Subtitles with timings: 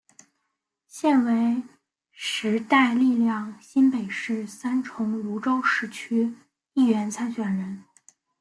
[0.87, 1.61] 现为
[2.11, 6.33] 时代力量新北市三重芦洲区市
[6.73, 7.83] 议员参选人。